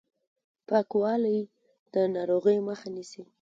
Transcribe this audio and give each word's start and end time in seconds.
پاکوالی 0.67 1.39
د 1.93 1.95
ناروغیو 2.15 2.65
مخه 2.69 2.87
نیسي 2.95 3.23